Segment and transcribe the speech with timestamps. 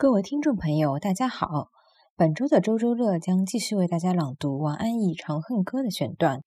[0.00, 1.68] 各位听众朋友，大家好！
[2.16, 6.42] 本周的周周乐将继续为大家朗读王安忆《长恨歌》的选段。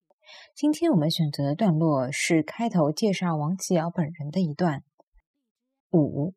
[0.55, 4.81] 今天我们选择的段落是开头介绍王琦瑶本人的一段。
[5.91, 6.33] 五，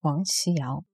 [0.00, 0.84] 王琦瑶。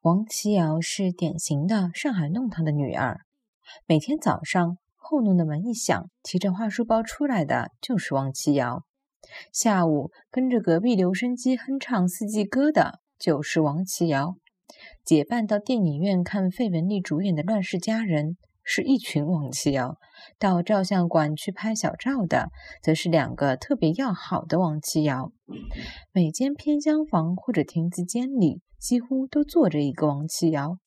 [0.00, 3.20] 王琦瑶是典型的上海弄堂的女儿。
[3.84, 8.86] 每天早上，后弄的门一响，提着画书包出来的就是王琦瑶。
[9.52, 14.34] 下午，跟着隔壁留声机哼唱四季歌的就是王琦瑶。
[15.04, 18.30] 结伴到电影院看费雯丽主演的《乱世佳人》，
[18.64, 19.94] 是一群王琦瑶；
[20.40, 22.48] 到照相馆去拍小照的，
[22.82, 25.30] 则是两个特别要好的王琦瑶。
[26.10, 30.78] 每间偏厢房或者亭子间里，几乎都坐着一个王琦瑶。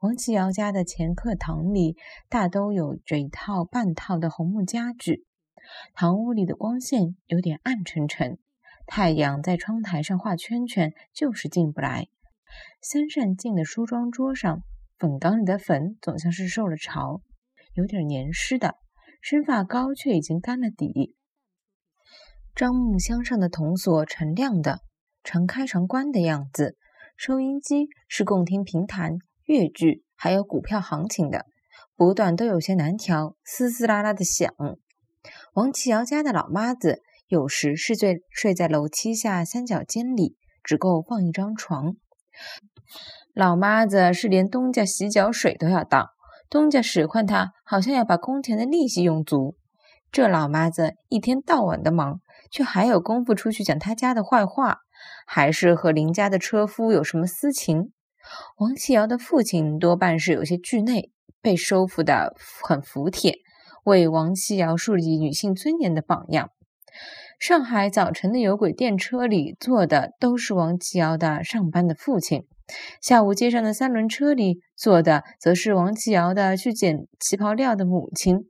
[0.00, 1.96] 王琦瑶家的前客堂里，
[2.28, 5.24] 大都有着一套半套的红木家具。
[5.94, 8.38] 堂屋里的光线有点暗沉沉，
[8.86, 12.08] 太阳在窗台上画圈圈，就是进不来。
[12.80, 14.62] 三扇镜的梳妆桌上，
[14.98, 17.20] 粉缸里的粉总像是受了潮，
[17.74, 18.76] 有点黏湿的。
[19.20, 21.16] 生发膏却已经干了底。
[22.54, 24.80] 樟木箱上的铜锁陈亮的，
[25.24, 26.76] 常开常关的样子。
[27.16, 31.46] 收音机是供听评弹、粤剧还有股票行情的，
[31.96, 34.54] 不断都有些难调，嘶嘶啦啦的响。
[35.54, 41.94] 王琦瑶家的老妈子有时是睡睡在楼梯下三角间里，只够放一张床。
[43.32, 46.10] 老妈子是连东家洗脚水都要倒，
[46.50, 49.56] 东家使唤她，好像要把工钱的利息用足。
[50.12, 52.20] 这老妈子一天到晚的忙，
[52.50, 54.78] 却还有功夫出去讲他家的坏话，
[55.26, 57.90] 还是和邻家的车夫有什么私情。
[58.58, 61.10] 王琦瑶的父亲多半是有些惧内，
[61.42, 63.38] 被收服的很服帖。
[63.84, 66.50] 为王琦瑶树立女性尊严的榜样。
[67.38, 72.44] 上海早晨的有轨电车里坐的都是王琦瑶的上班的父亲，
[73.02, 78.48] 下午街上的三轮车里坐的则是王琦瑶的去捡旗袍料的母亲。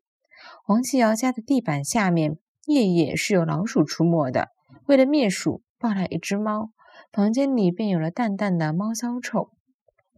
[0.69, 4.49] 王琦瑶家的地板下面夜夜是有老鼠出没的，
[4.87, 6.71] 为了灭鼠，抱来一只猫，
[7.13, 9.51] 房间里便有了淡淡的猫骚臭。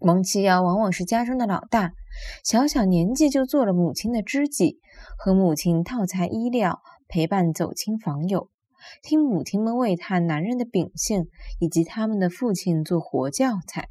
[0.00, 1.92] 王琦瑶往往是家中的老大，
[2.44, 4.78] 小小年纪就做了母亲的知己。
[5.18, 8.48] 和母亲套材衣料，陪伴走亲访友，
[9.02, 11.28] 听母亲们喟叹男人的秉性，
[11.60, 13.88] 以及他们的父亲做活教材。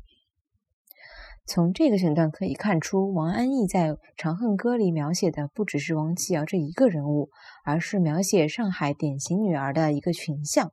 [1.48, 7.30] 从这个选段可以看出，王安忆在《长恨歌》里描写的不只是王琦瑶这一个人物，
[7.64, 10.72] 而是描写上海典型女儿的一个群像。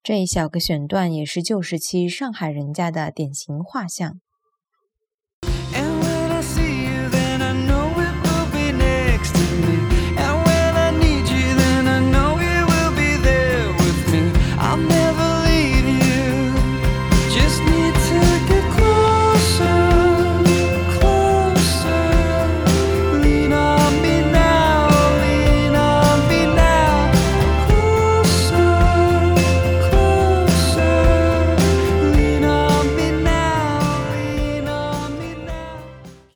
[0.00, 4.20] 这一小个选段也是旧时期上海人家的典型画像。